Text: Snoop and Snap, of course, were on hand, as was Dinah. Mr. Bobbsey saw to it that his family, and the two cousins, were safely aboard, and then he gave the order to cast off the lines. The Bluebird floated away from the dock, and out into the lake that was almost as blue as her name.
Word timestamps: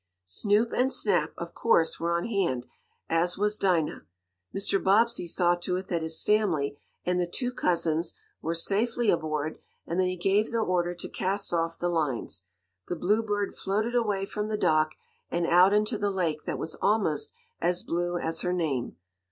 Snoop 0.25 0.71
and 0.73 0.91
Snap, 0.91 1.31
of 1.37 1.53
course, 1.53 1.99
were 1.99 2.11
on 2.17 2.25
hand, 2.25 2.65
as 3.07 3.37
was 3.37 3.59
Dinah. 3.59 4.01
Mr. 4.51 4.83
Bobbsey 4.83 5.27
saw 5.27 5.53
to 5.53 5.75
it 5.77 5.89
that 5.89 6.01
his 6.01 6.23
family, 6.23 6.79
and 7.05 7.19
the 7.21 7.27
two 7.27 7.51
cousins, 7.51 8.15
were 8.41 8.55
safely 8.55 9.11
aboard, 9.11 9.59
and 9.85 9.99
then 9.99 10.07
he 10.07 10.17
gave 10.17 10.49
the 10.51 10.57
order 10.57 10.95
to 10.95 11.07
cast 11.07 11.53
off 11.53 11.77
the 11.77 11.87
lines. 11.87 12.47
The 12.87 12.95
Bluebird 12.95 13.53
floated 13.53 13.93
away 13.93 14.25
from 14.25 14.47
the 14.47 14.57
dock, 14.57 14.95
and 15.29 15.45
out 15.45 15.71
into 15.71 15.99
the 15.99 16.09
lake 16.09 16.45
that 16.45 16.57
was 16.57 16.73
almost 16.81 17.31
as 17.61 17.83
blue 17.83 18.17
as 18.17 18.41
her 18.41 18.53
name. 18.53 18.95